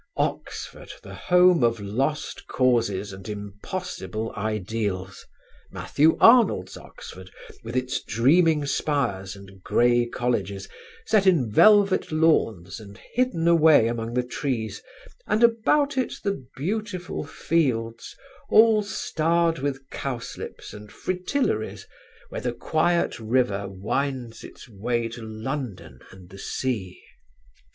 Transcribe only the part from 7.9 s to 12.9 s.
dreaming spires and grey colleges, set in velvet lawns